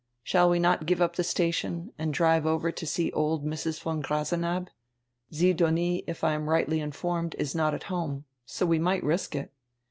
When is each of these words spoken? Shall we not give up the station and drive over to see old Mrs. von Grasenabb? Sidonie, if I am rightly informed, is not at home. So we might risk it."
Shall 0.23 0.49
we 0.49 0.57
not 0.57 0.87
give 0.87 0.99
up 0.99 1.15
the 1.15 1.23
station 1.23 1.93
and 1.99 2.11
drive 2.11 2.47
over 2.47 2.71
to 2.71 2.87
see 2.87 3.11
old 3.11 3.45
Mrs. 3.45 3.79
von 3.79 4.01
Grasenabb? 4.01 4.69
Sidonie, 5.31 6.03
if 6.07 6.23
I 6.23 6.33
am 6.33 6.49
rightly 6.49 6.79
informed, 6.79 7.35
is 7.37 7.53
not 7.53 7.75
at 7.75 7.83
home. 7.83 8.25
So 8.43 8.65
we 8.65 8.79
might 8.79 9.03
risk 9.03 9.35
it." 9.35 9.51